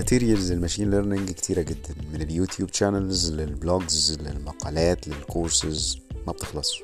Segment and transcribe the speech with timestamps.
[0.00, 6.82] materials ال machine learning كتيرة جدا من اليوتيوب channels لل blogs للمقالات للكورسز ما بتخلصش.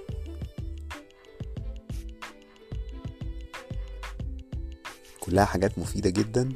[5.21, 6.53] كلها حاجات مفيدة جدا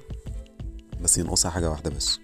[1.01, 2.19] بس ينقصها حاجة واحدة بس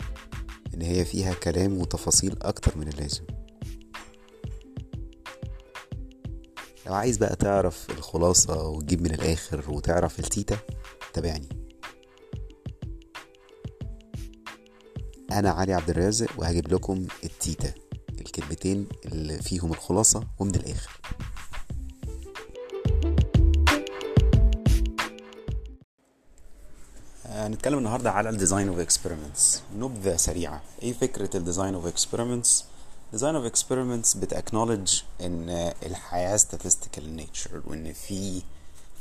[0.75, 3.25] إن هي فيها كلام وتفاصيل أكتر من اللازم.
[6.87, 10.57] لو عايز بقى تعرف الخلاصة وتجيب من الآخر وتعرف التيتا
[11.13, 11.66] تابعني.
[15.33, 17.73] أنا علي عبد الرازق وهجيب لكم التيتا
[18.21, 21.01] الكلمتين اللي فيهم الخلاصة ومن الآخر.
[27.27, 30.63] هنتكلم النهارده على ال design of experiments نبذة سريعة.
[30.83, 32.65] إيه فكرة ال design of experiments
[33.13, 35.49] design of experiments بت acknowledge إن
[35.87, 38.43] الحياة statistical nature وإن في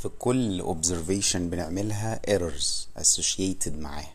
[0.01, 4.07] في كل observation بنعملها errors associated معاه.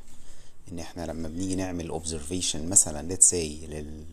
[0.73, 3.35] إن إحنا لما بنيجي نعمل observation مثلا let's say
[3.68, 4.04] لل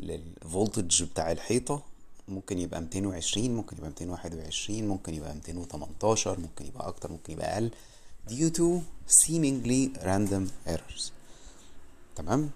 [0.00, 1.82] للفولتج بتاع الحيطة
[2.28, 7.70] ممكن يبقى 220 ممكن يبقى 221 ممكن يبقى 218 ممكن يبقى أكتر ممكن يبقى أقل
[8.28, 8.64] due to
[9.12, 11.02] seemingly random errors.
[12.16, 12.50] تمام؟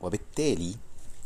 [0.00, 0.74] وبالتالي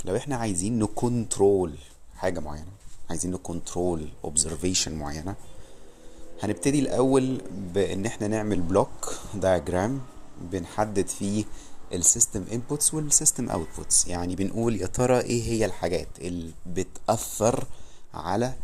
[0.04, 1.74] لو إحنا عايزين نكنترول
[2.16, 2.66] حاجة معينة
[3.10, 5.34] عايزين ن control observation معينة
[6.42, 7.41] هنبتدي الأول
[7.74, 9.91] بإن إحنا نعمل block diagram.
[10.40, 11.44] بنحدد فيه
[11.92, 14.08] ال system inputs وال system outputs.
[14.08, 17.66] يعني بنقول يا ترى إيه هي الحاجات اللي بتأثر
[18.14, 18.54] على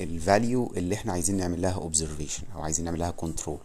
[0.00, 3.58] ال value اللي إحنا عايزين نعمل لها observation أو عايزين نعمل لها control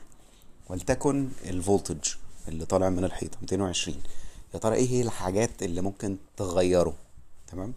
[0.69, 2.09] ولتكن ال voltage
[2.47, 3.97] اللي طالع من الحيطة 220
[4.53, 6.93] يا ترى إيه هي الحاجات اللي ممكن تغيره؟
[7.47, 7.73] تمام؟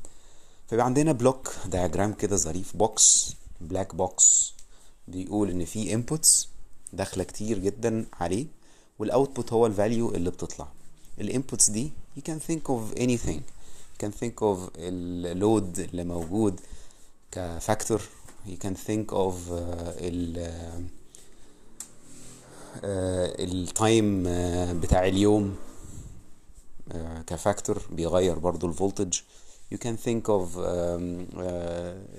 [0.69, 4.55] فيبقى عندنا block diagram كده ظريف box black box
[5.09, 6.49] بيقول إن في inputs
[6.93, 8.47] داخلة كتير جدا عليه.
[8.99, 10.69] وال output هو ال value اللي بتطلع.
[11.21, 13.41] ال inputs دي you can think of anything.
[13.95, 16.61] You can think of ال load اللي موجود
[17.33, 18.01] ك factor
[18.47, 20.51] you can think of uh, ال
[22.85, 24.23] time
[24.81, 25.57] بتاع اليوم
[27.27, 29.19] ك factor بيغير برضو ال voltage
[29.75, 30.47] you can think of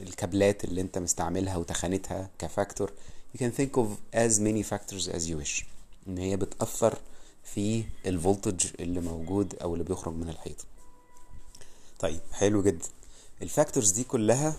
[0.02, 2.92] الكابلات اللي انت مستعملها وتخانتها ك factor
[3.38, 5.64] you can think of as many factors as you wish.
[6.08, 6.98] إن هي بتأثر
[7.44, 10.64] في ال voltage اللي موجود أو اللي بيخرج من الحيطة.
[12.00, 12.88] طيب حلو جدا.
[13.42, 14.56] ال factors دي كلها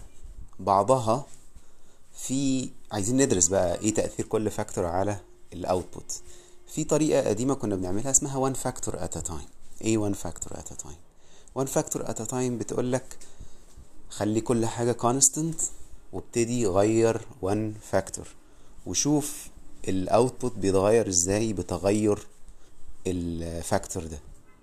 [0.60, 1.26] بعضها
[2.12, 5.20] في عايزين ندرس بقى إيه تأثير كل factor على
[5.52, 6.20] ال output.
[6.66, 9.46] في طريقة قديمة كنا بنعملها اسمها one factor at a time.
[9.82, 10.98] إيه one factor at a time
[11.58, 13.18] one factor at a time بتقول لك
[14.10, 15.62] خلي كل حاجة constant
[16.12, 18.26] وابتدي غير one factor.
[18.86, 19.48] وشوف
[19.88, 22.26] ال output بيتغير إزاي بتغير
[23.06, 24.18] ال factor ده؟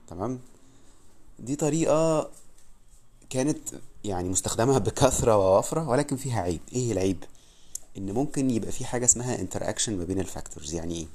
[0.08, 0.40] تمام؟
[1.40, 2.30] دي طريقة
[3.30, 3.60] كانت
[4.04, 6.60] يعني مستخدمة بكثرة ووفرة ولكن فيها عيب.
[6.74, 7.24] إيه العيب؟
[7.98, 11.08] إن ممكن يبقى في حاجة اسمها interaction ما بين ال factors يعني إيه؟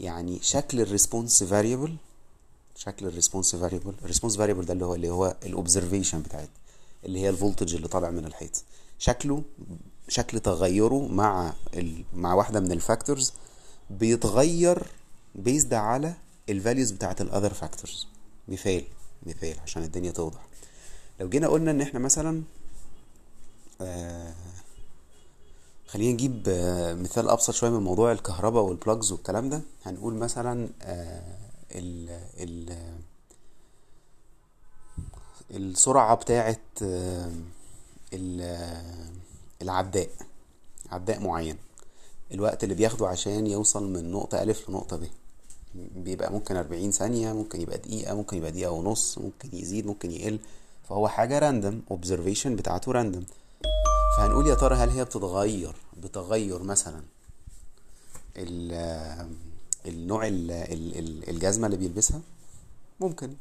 [0.00, 1.96] يعني شكل ال response variable
[2.76, 6.48] شكل ال response variable ال response variable ده اللي هو اللي هو ال observation بتاعت
[7.04, 8.64] اللي هي ال voltage اللي طالع من الحيط.
[8.98, 9.42] شكله
[10.10, 12.04] شكل تغيره مع ال...
[12.14, 13.32] مع واحدة من ال factors
[13.90, 14.86] بيتغير
[15.34, 16.14] based على
[16.48, 18.06] ال values بتاعت ال other factors
[18.48, 18.84] مثال
[19.26, 20.46] مثال عشان الدنيا توضح.
[21.20, 22.42] لو جينا قلنا إن إحنا مثلا
[23.80, 24.34] آه
[25.86, 29.60] خلينا نجيب آه مثال أبسط شوية من موضوع الكهرباء وال plugs والكلام ده.
[29.84, 31.36] هنقول مثلا آه
[31.74, 32.76] ال ال
[35.50, 37.30] السرعة بتاعه آه
[39.62, 40.08] العداء
[40.90, 41.56] عداء معين.
[42.34, 45.06] الوقت اللي بياخده عشان يوصل من نقطة ألف لنقطة ب.
[45.74, 50.38] بيبقى ممكن أربعين ثانية ممكن يبقى دقيقة ممكن يبقى دقيقة ونص ممكن يزيد ممكن يقل.
[50.88, 53.24] فهو حاجة random observation بتاعته random
[54.16, 57.02] فهنقول يا ترى هل هي بتتغير بتغير مثلا
[59.86, 60.22] النوع
[61.28, 62.20] الجزمة اللي بيلبسها؟
[63.00, 63.34] ممكن.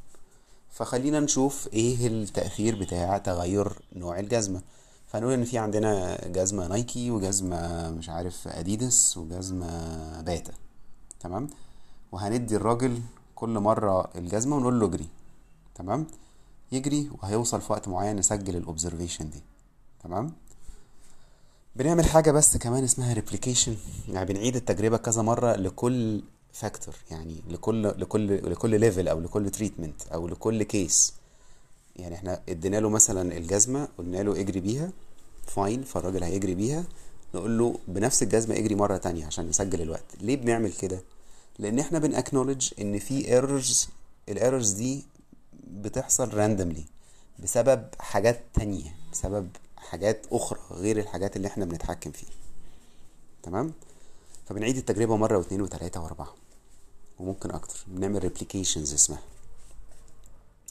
[0.71, 4.61] فخلينا نشوف إيه التأثير بتاع تغير نوع الجزمة.
[5.09, 10.53] فهنقول إن في عندنا جزمة نايكي وجزمة مش عارف أديداس وجزمة باتا
[11.19, 11.49] تمام؟
[12.11, 13.01] وهندي الراجل
[13.35, 15.07] كل مرة الجزمة ونقول له اجري.
[15.75, 16.07] تمام؟
[16.71, 19.41] يجري وهيوصل في وقت معين نسجل ال observation دي.
[20.03, 20.33] تمام؟
[21.75, 23.75] بنعمل حاجة بس كمان اسمها replication
[24.09, 26.23] يعني بنعيد التجربة كذا مرة لكل
[26.53, 31.13] factor يعني لكل لكل لكل level أو لكل treatment أو لكل case
[31.99, 34.91] يعني إحنا ادينا له مثلا الجزمة قلنا له اجري بيها
[35.47, 36.83] fine فالراجل هيجري بيها.
[37.35, 40.05] نقول له بنفس الجزمة اجري مرة تانية عشان نسجل الوقت.
[40.21, 41.01] ليه بنعمل كده؟
[41.59, 43.87] لأن إحنا بن acknowledge إن في errors
[44.29, 45.03] ال errors دي
[45.67, 46.81] بتحصل randomly
[47.43, 52.29] بسبب حاجات تانية بسبب حاجات أخرى غير الحاجات اللي إحنا بنتحكم فيها.
[53.43, 53.73] تمام؟
[54.45, 56.33] فبنعيد التجربة مرة واثنين وثلاثة وأربعة
[57.19, 57.79] وممكن أكتر.
[57.87, 59.21] بنعمل replications اسمها.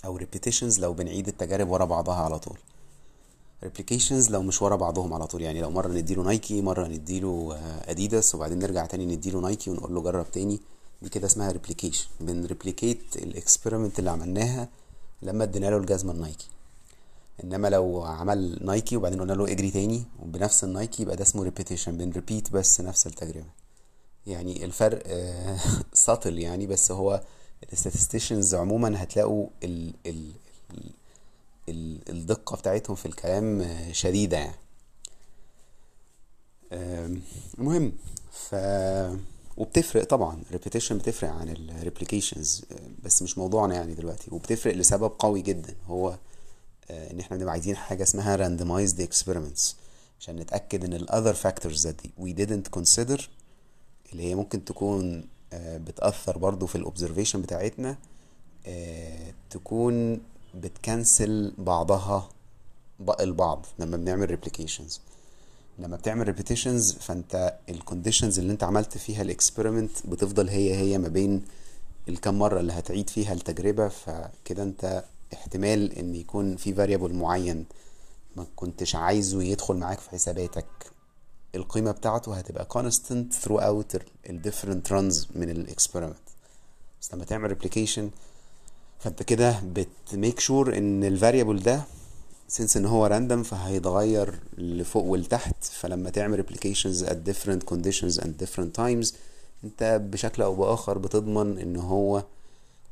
[0.04, 2.58] أو repetitions لو بنعيد التجارب ورا بعضها على طول.
[3.64, 5.42] replications لو مش ورا بعضهم على طول.
[5.42, 9.94] يعني لو مرة نديله نايكي مرة نديله آه، اديداس وبعدين نرجع تاني نديله نايكي ونقول
[9.94, 10.60] له جرب تاني.
[11.02, 12.06] دي كده اسمها replication.
[12.20, 14.68] بن replicate ال experiment اللي عملناها
[15.22, 16.48] لما ادينا له الجزمة النايكي
[17.44, 21.96] إنما لو عمل نايكي وبعدين قلنا له اجري تاني وبنفس النايكي يبقى ده اسمه repetition
[21.96, 23.46] بن repeat بس نفس التجربة.
[24.26, 25.02] يعني الفرق
[25.92, 27.22] ساتل يعني بس هو
[27.72, 30.32] الستاتستيشنز عموما هتلاقوا ال ال
[30.70, 30.90] ال
[31.68, 34.54] ال الدقة بتاعتهم في الكلام شديدة يعني.
[37.58, 37.92] المهم
[38.32, 38.54] ف
[39.56, 40.42] وبتفرق طبعا.
[40.52, 44.34] repetition بتفرق عن ال replications آه، بس مش موضوعنا يعني دلوقتي.
[44.34, 46.18] وبتفرق لسبب قوي جدا هو
[46.90, 49.74] آه، إن إحنا بنبقى عايزين حاجة اسمها randomized experiments
[50.20, 53.22] عشان نتأكد إن ال other factors that we didn't consider
[54.12, 57.96] اللي هي ممكن تكون بتأثر برضو في ال observation بتاعتنا
[58.66, 60.20] آه، تكون
[60.54, 62.28] بت cancel بعضها
[63.20, 65.00] البعض لما بنعمل replications
[65.78, 70.98] لما بتعمل repetitions فانت ال conditions اللي انت عملت فيها ال experiment بتفضل هي هي
[70.98, 71.44] ما بين
[72.08, 73.88] الكم مرة اللي هتعيد فيها التجربة.
[73.88, 77.64] فكده انت احتمال ان يكون في variable معين
[78.36, 80.66] ما كنتش عايزه يدخل معاك في حساباتك.
[81.54, 86.16] القيمة بتاعته هتبقى constant throughout ال- ال different runs من ال experiment
[87.00, 88.02] بس لما تعمل replication
[88.98, 91.82] فانت كده بت make sure إن ال variable ده
[92.58, 95.64] since إن هو random فهيتغير لفوق ولتحت.
[95.64, 99.14] فلما تعمل replications at different conditions and different times
[99.64, 102.24] انت بشكل أو بآخر بتضمن إن هو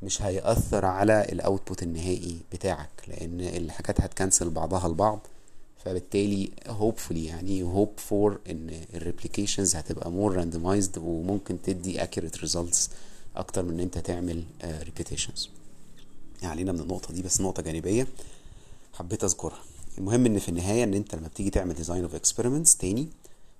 [0.03, 2.89] مش هيأثر على ال output النهائي بتاعك.
[3.07, 5.19] لأن الحاجات هت cancel بعضها البعض.
[5.87, 12.89] فبالتالي hopefully يعني hope for إن ال replications هتبقى more randomized وممكن تدي accurate results
[13.35, 15.47] أكتر من إن أنت تعمل آه، repetitions.
[16.41, 18.07] يعني ما علينا من النقطة دي بس نقطة جانبية
[18.93, 19.59] حبيت أذكرها.
[19.97, 23.07] المهم إن في النهاية إن أنت لما بتيجي تعمل design of experiments تاني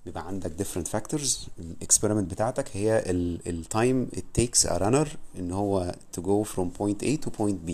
[0.06, 1.30] بيبقى عندك different factors.
[1.60, 5.08] ال experiment بتاعتك هي ال ال time it takes a runner
[5.40, 7.74] إن هو to go from point A to point B.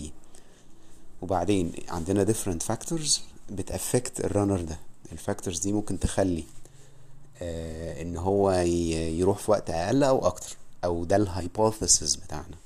[1.21, 3.19] وبعدين عندنا different factors.
[3.50, 4.80] بت affect ال runner ده.
[5.12, 6.44] ال factors دي ممكن تخلي
[7.42, 12.57] آه إن هو يروح في وقت أقل أو أكتر أو ده ال hypothesis بتاعنا.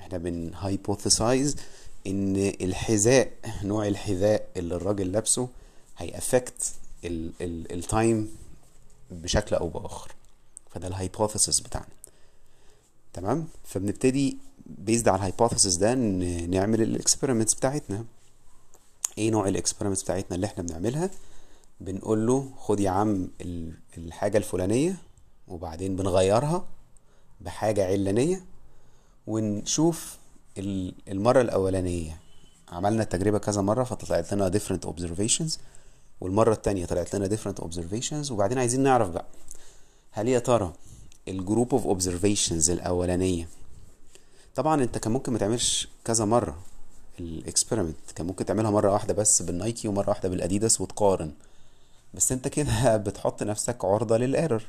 [0.00, 1.58] إحنا بن hypothesize
[2.06, 5.48] إن الحذاء نوع الحذاء اللي الراجل لابسه
[5.98, 6.72] هي affect
[7.04, 8.30] ال time
[9.10, 10.12] بشكل أو بآخر.
[10.70, 11.88] فده ال hypothesis بتاعنا.
[13.12, 18.04] تمام؟ فبنبتدي based على ال hypothesis ده نعمل ال experiments بتاعتنا.
[19.20, 21.10] إيه نوع ال experiments بتاعتنا اللي إحنا بنعملها؟
[21.80, 24.96] بنقول له خد يا عم ال- الحاجة الفلانية
[25.48, 26.64] وبعدين بنغيرها
[27.40, 28.44] بحاجة علانية
[29.26, 30.18] ونشوف
[30.58, 32.20] ال- المرة الأولانية.
[32.68, 35.58] عملنا التجربة كذا مرة فطلعت لنا different observations
[36.20, 39.24] والمرة التانية طلعت لنا different observations وبعدين عايزين نعرف بقى
[40.10, 40.72] هل يا ترى
[41.28, 43.48] ال group of observations الأولانية
[44.54, 46.58] طبعا أنت كان ممكن ما تعملش كذا مرة
[47.20, 51.30] ال experiment كان ممكن تعملها مرة واحدة بس بالنايكي ومرة واحدة بالأديداس وتقارن.
[52.14, 54.62] بس انت كده بتحط نفسك عرضة لل error.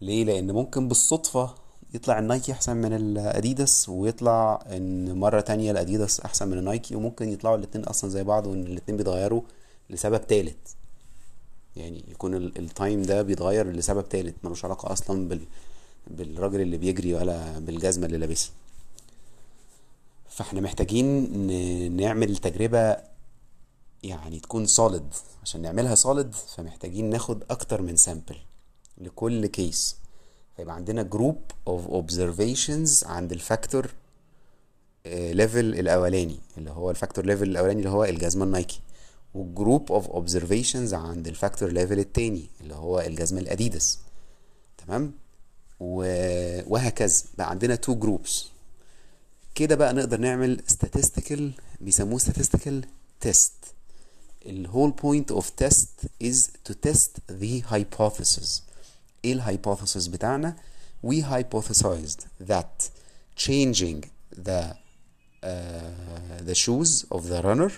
[0.00, 1.54] ليه؟ لأن ممكن بالصدفة
[1.94, 7.56] يطلع النايكي أحسن من الأديداس ويطلع إن مرة تانية الأديداس أحسن من النايكي وممكن يطلعوا
[7.56, 9.42] الاتنين أصلا زي بعض وإن الاتنين بيتغيروا
[9.90, 10.56] لسبب تالت.
[11.76, 15.40] يعني يكون ال- ال time ده بيتغير لسبب تالت ملوش علاقة أصلا بال
[16.06, 18.50] بالراجل اللي بيجري ولا بالجزمة اللي لابسها.
[20.36, 22.96] فاحنا محتاجين نعمل تجربة
[24.02, 25.16] يعني تكون solid.
[25.42, 28.36] عشان نعملها solid فمحتاجين ناخد أكتر من sample
[28.98, 29.96] لكل case
[30.56, 33.90] فيبقى عندنا group of observations عند ال factor
[35.06, 38.80] level الأولاني اللي هو ال factor level الأولاني اللي هو الجزمة النايكي.
[39.34, 43.98] و group of observations عند ال factor level التاني اللي هو الجزمة الأديداس.
[44.78, 45.12] تمام؟
[45.80, 47.22] وهكذا.
[47.38, 48.55] بقى عندنا two groups.
[49.55, 51.41] كده بقى نقدر نعمل statistical
[51.81, 52.85] بيسموه statistical
[53.27, 53.51] test
[54.45, 56.37] ال whole point of test is
[56.69, 57.09] to test
[57.41, 58.61] the hypothesis
[59.25, 60.55] ايه الهايبوثيسيس بتاعنا
[61.07, 62.89] we hypothesized that
[63.35, 64.01] changing
[64.47, 64.75] the
[65.43, 65.47] uh,
[66.49, 67.71] the shoes of the runner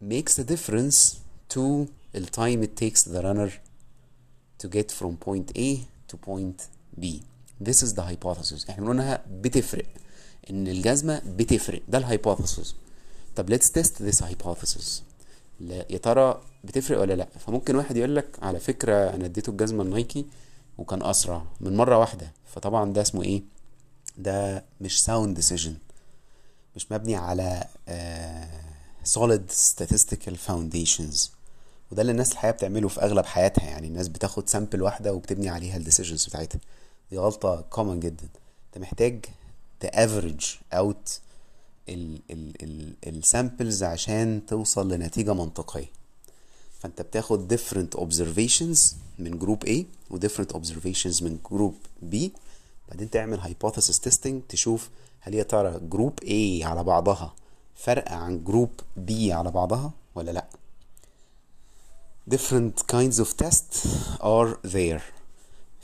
[0.00, 0.98] makes a difference
[1.48, 3.50] to the time it takes the runner
[4.58, 5.68] to get from point A
[6.08, 6.58] to point
[7.00, 7.22] B
[7.63, 8.69] this is the hypothesis.
[8.69, 9.85] إحنا انها بتفرق.
[10.49, 11.81] إن الجزمة بتفرق.
[11.87, 12.75] ده الهايبوثيسز
[13.35, 15.01] طب test this hypothesis.
[15.59, 19.83] لا يا ترى بتفرق ولا لا؟ فممكن واحد يقول لك على فكرة أنا اديته الجزمة
[19.83, 20.25] النايكي
[20.77, 22.31] وكان أسرع من مرة واحدة.
[22.45, 23.43] فطبعا ده اسمه إيه؟
[24.17, 25.71] ده مش sound decision.
[26.75, 27.63] مش مبني على
[29.15, 31.29] solid statistical foundations.
[31.91, 33.65] وده اللي الناس الحقيقة بتعمله في أغلب حياتها.
[33.65, 36.59] يعني الناس بتاخد sample واحدة وبتبني عليها ال decisions بتاعتها.
[37.11, 38.27] دي غلطة common جدا.
[38.67, 39.25] انت محتاج
[39.79, 41.19] ت average out
[43.07, 45.91] ال samples عشان توصل لنتيجة منطقية.
[46.79, 48.79] فانت بتاخد different observations
[49.19, 51.75] من group A و different observations من group
[52.11, 52.15] B.
[52.89, 54.89] بعدين تعمل hypothesis testing تشوف
[55.19, 57.33] هل يا ترى group A على بعضها
[57.75, 60.45] فرق عن group B على بعضها ولا لا.
[62.29, 63.87] Different kinds of tests
[64.21, 65.01] are there.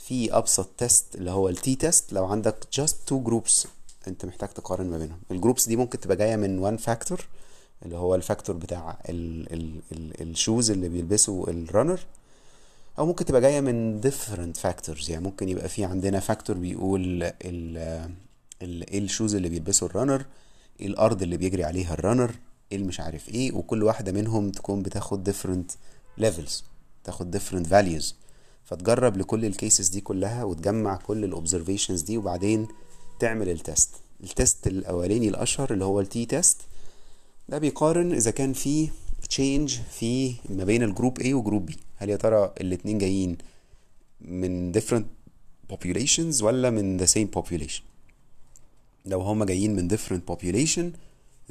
[0.08, 3.66] في أبسط test اللي هو ال t-test لو عندك just two groups
[4.08, 5.18] أنت محتاج تقارن ما بينهم.
[5.30, 7.26] ال groups دي ممكن تبقى جاية من one factor
[7.84, 12.00] اللي هو ال factor بتاع ال ال ال ال shoes اللي بيلبسه ال runner
[12.98, 15.10] أو ممكن تبقى جاية من different factors.
[15.10, 17.76] يعني ممكن يبقى في عندنا factor بيقول ال
[18.62, 20.24] إيه ال shoes اللي بيلبسه ال runner
[20.80, 22.34] إيه الأرض اللي بيجري عليها ال runner
[22.72, 23.52] إيه مش عارف إيه.
[23.52, 25.74] وكل واحدة منهم تكون بتاخد different
[26.24, 26.52] levels
[27.04, 28.04] تاخد different values.
[28.66, 32.68] فتجرب لكل ال cases دي كلها وتجمع كل ال observations دي وبعدين
[33.18, 33.90] تعمل ال test
[34.24, 36.60] ال test الأولاني الأشهر اللي هو ال t-test
[37.48, 38.88] ده بيقارن إذا كان في
[39.28, 41.74] change في ما بين الجروب A وجروب B.
[41.96, 43.38] هل يا ترى الاتنين جايين
[44.20, 45.04] من different
[45.72, 47.80] populations ولا من the same population
[49.06, 50.84] لو هما جايين من different population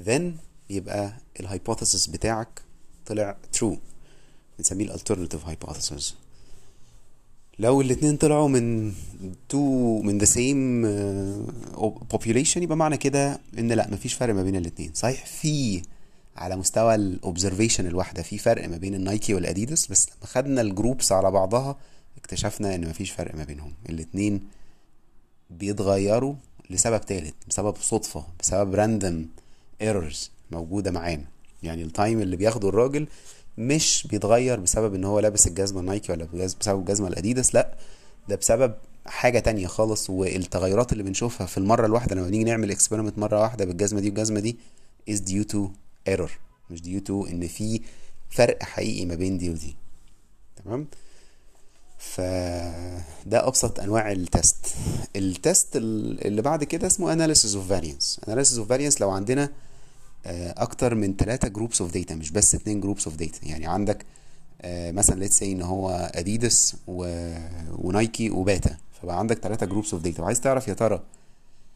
[0.08, 0.22] then
[0.70, 2.62] يبقى ال hypothesis بتاعك
[3.06, 3.76] طلع true.
[4.58, 6.04] بنسميه ال alternative hypothesis.
[7.60, 8.94] لو الاتنين طلعوا من
[9.50, 10.86] two من the same
[12.14, 14.92] population يبقى معنى كده إن لا مفيش فرق ما بين الاتنين.
[14.94, 15.82] صحيح في
[16.38, 20.69] على مستوى ال observation الواحدة في فرق ما بين النايكي والأديداس بس لما خدنا ال
[20.69, 21.78] groups على بعضها
[22.18, 23.74] اكتشفنا إن مفيش فرق ما بينهم.
[23.90, 24.42] الاتنين
[25.50, 26.36] بيتغيروا
[26.70, 29.28] لسبب تالت بسبب صدفة بسبب random
[29.82, 31.26] errors موجودة معانا.
[31.64, 33.08] يعني ال time اللي بياخده الراجل
[33.58, 37.76] مش بيتغير بسبب إن هو لابس الجزمة نايكي ولا بسبب الجزمة الأديداس لأ
[38.30, 38.74] ده بسبب
[39.06, 40.10] حاجة تانية خالص.
[40.10, 44.40] والتغيرات اللي بنشوفها في المرة الواحدة لما نيجي نعمل experiment مرة واحدة بالجزمة دي والجزمة
[44.40, 44.58] دي
[45.12, 45.58] is due to
[46.10, 46.30] error
[46.70, 47.82] مش due to إن في
[48.30, 49.76] فرق حقيقي ما بين دي ودي.
[50.66, 50.88] تمام؟
[51.98, 54.66] فده أبسط أنواع ال test
[55.16, 58.26] ال test اللي بعد كده اسمه analysis of variance.
[58.30, 59.50] analysis of variance لو عندنا
[60.58, 64.06] أكتر من ثلاثة groups of data مش بس اتنين groups of data يعني عندك
[64.68, 67.30] مثلا let's say إن هو اديداس و...
[67.72, 68.78] ونايكي وباتا.
[69.02, 71.04] فبقى عندك ثلاثة groups of data وعايز تعرف يا ترى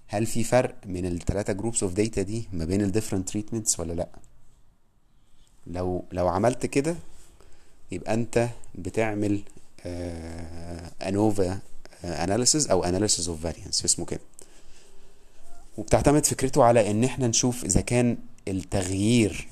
[0.07, 3.93] هل في فرق من الثلاثة groups of data دي ما بين ال different treatments ولا
[3.93, 4.07] لأ؟
[5.67, 6.95] لو لو عملت كده
[7.91, 9.41] يبقى أنت بتعمل
[11.01, 11.59] ANOVA
[12.03, 14.19] analysis أو analysis of variance اسمه كده.
[15.77, 18.17] وبتعتمد فكرته على إن إحنا نشوف إذا كان
[18.49, 19.47] التغيير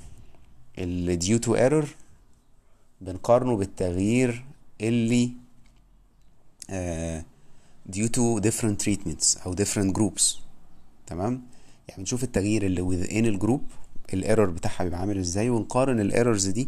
[0.77, 1.87] اللي due to error
[3.01, 4.43] بنقارنه بالتغيير
[4.81, 5.31] اللي
[7.85, 10.23] due to different treatments أو different groups.
[11.07, 11.41] تمام؟
[11.87, 13.61] يعني بنشوف التغيير اللي within ال group
[14.13, 16.67] ال error بتاعها بيبقى عامل إزاي ونقارن ال errors دي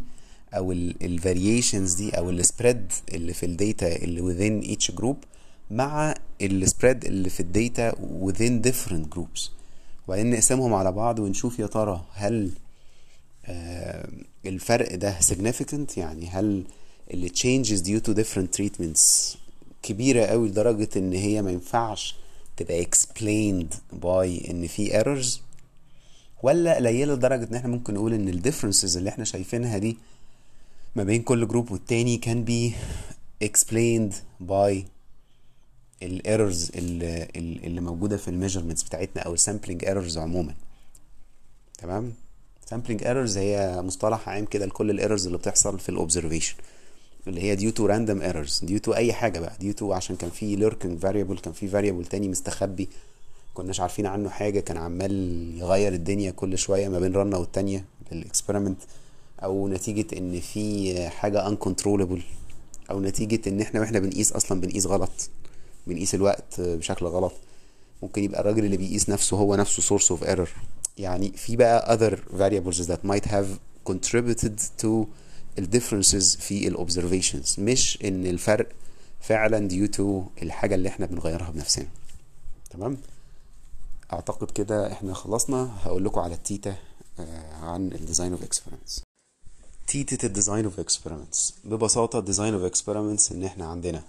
[0.54, 5.16] أو ال variations دي أو ال spread اللي في ال data اللي within each group
[5.72, 7.92] مع السبريد اللي في الداتا
[8.26, 9.50] within different groups.
[10.10, 12.52] وبعدين نقسمهم على بعض ونشوف يا ترى هل
[13.46, 14.10] آه
[14.46, 16.64] الفرق ده significant يعني هل
[17.14, 19.38] اللي changes due to different treatments
[19.84, 22.16] كبيرة قوي لدرجة إن هي ما ينفعش
[22.58, 23.74] تبقى explained
[24.04, 25.40] by إن في errors
[26.44, 29.98] ولا قليلة لدرجة إن إحنا ممكن نقول إن ال differences اللي إحنا شايفينها دي
[30.96, 32.74] ما بين كل group والتاني can be
[33.48, 34.14] explained
[34.50, 34.84] by
[36.04, 40.54] ال errors اللي, اللي موجودة في ال measurements بتاعتنا أو ال sampling errors عموما.
[41.78, 42.14] تمام؟
[42.66, 46.56] sampling errors هي مصطلح عام كده لكل ال errors اللي بتحصل في ال observation
[47.28, 50.30] اللي هي due to random errors due to أي حاجة بقى due to عشان كان
[50.30, 52.90] في lurking variable كان في variable تاني مستخبي
[53.54, 55.12] كناش عارفين عنه حاجة كان عمال
[55.58, 58.78] يغير الدنيا كل شوية ما بين run ة والتانية للاكسبيرمنت
[59.44, 62.22] أو نتيجة إن في حاجة uncontrollable
[62.92, 65.30] أو نتيجة إن إحنا وإحنا بنقيس أصلا بنقيس غلط.
[65.88, 67.34] بنقيس الوقت بشكل غلط.
[68.04, 70.50] ممكن يبقى الراجل اللي بيقيس نفسه هو نفسه source of error.
[70.98, 73.48] يعني في بقى other variables that might have
[73.90, 74.88] contributed to
[75.60, 77.60] ال differences في ال observations.
[77.60, 78.70] مش إن الفرق
[79.22, 81.88] فعلا due to الحاجة اللي إحنا بنغيرها بنفسنا.
[82.70, 82.98] تمام؟
[84.14, 85.72] أعتقد كده إحنا خلصنا.
[85.84, 86.76] هقول لكم على ال data
[87.20, 89.04] آه، عن ال design of experiments
[89.88, 94.04] data ال design of experiments ببساطة ال design of experiments إن إحنا عندنا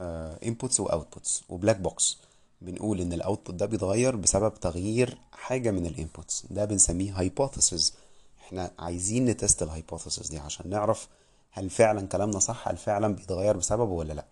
[0.00, 2.18] inputs و outputs و black box
[2.60, 7.94] بنقول إن ال output ده بيتغير بسبب تغيير حاجة من ال inputs ده بنسميه hypothesis
[8.38, 11.08] إحنا عايزين ن test ال hypothesis دي عشان نعرف
[11.50, 14.24] هل فعلا كلامنا صح هل فعلا بيتغير بسببه ولا لأ.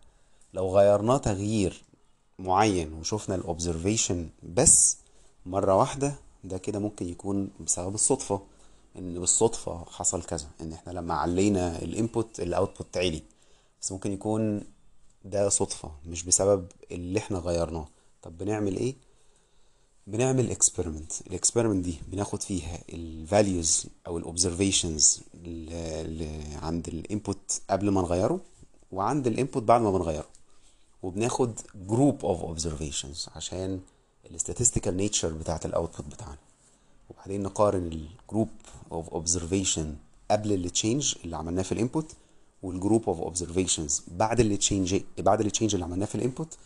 [0.54, 1.85] لو غيرناه تغيير
[2.38, 4.97] معين وشفنا ال observation بس
[5.47, 8.40] مرة واحدة ده كده ممكن يكون بسبب الصدفة
[8.99, 13.22] إن بالصدفة حصل كذا إن إحنا لما علينا ال input ال output علي.
[13.83, 14.62] بس ممكن يكون
[15.24, 17.88] ده صدفة مش بسبب اللي إحنا غيرناه.
[18.22, 18.94] طب بنعمل إيه؟
[20.06, 25.20] بنعمل experiment ال experiment دي بناخد فيها ال values أو ال observations
[26.62, 28.40] عند ال input قبل ما نغيره
[28.92, 30.26] وعند ال input بعد ما بنغيره.
[31.02, 33.80] وبناخد group of observations عشان
[34.30, 36.38] ال statistical nature بتاعت ال output بتاعنا.
[37.10, 38.48] وبعدين نقارن ال group
[38.92, 39.94] of observation
[40.30, 42.12] قبل ال change اللي عملناه في ال input
[42.64, 46.56] وال group of observations بعد ال change بعد ال change اللي عملناه في ال input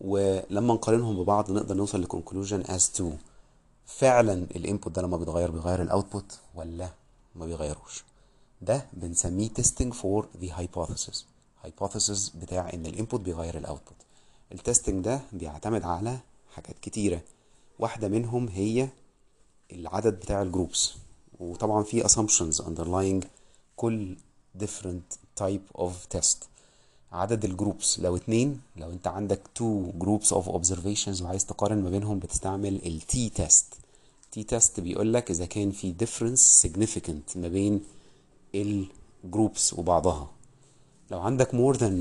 [0.00, 3.12] ولما نقارنهم ببعض نقدر نوصل ل conclusion as to
[3.86, 6.90] فعلا ال input ده لما بيتغير بيغير ال output ولا
[7.34, 8.04] ما بيغيروش.
[8.62, 11.16] ده بنسميه testing for the hypothesis.
[11.66, 13.96] Hypothesis بتاع إن ال input بيغير ال output
[14.52, 16.18] ال testing ده بيعتمد على
[16.54, 17.20] حاجات كتيرة.
[17.78, 18.88] واحدة منهم هي
[19.72, 20.94] العدد بتاع ال groups
[21.40, 23.26] وطبعا في assumptions underlying
[23.76, 24.16] كل
[24.64, 26.36] different type of test.
[27.12, 28.00] عدد ال groups.
[28.00, 33.00] لو اتنين لو انت عندك two groups of observations وعايز تقارن ما بينهم بتستعمل ال
[33.00, 33.64] t test.
[34.36, 37.80] T test بيقول لك إذا كان في difference significant ما بين
[38.54, 40.30] ال groups وبعضها.
[41.10, 41.92] لو عندك more than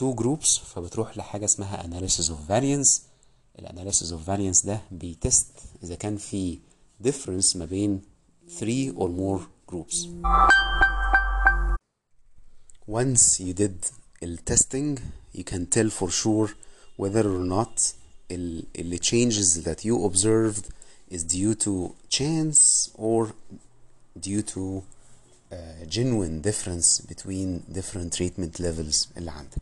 [0.00, 3.00] two groups فبتروح لحاجة اسمها analysis of variance.
[3.58, 5.46] ال analysis of variance ده بي test
[5.82, 6.58] إذا كان في
[7.04, 8.00] difference ما بين
[8.58, 9.40] 3 or more
[9.72, 10.06] groups.
[12.87, 13.77] once you did
[14.25, 14.89] ال testing
[15.37, 16.49] you can tell for sure
[17.01, 17.73] whether or not
[18.35, 18.45] ال,
[18.81, 20.65] ال changes that you observed
[21.15, 21.73] is due to
[22.17, 22.59] chance
[23.07, 23.21] or
[24.27, 24.63] due to
[25.51, 25.55] uh,
[25.97, 27.47] genuine difference between
[27.79, 29.56] different treatment levels اللي عندك